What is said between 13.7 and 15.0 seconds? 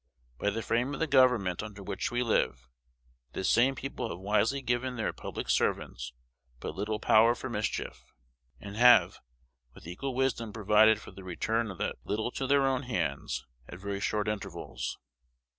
very short intervals.